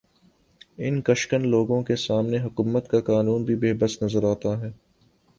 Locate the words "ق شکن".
1.01-1.41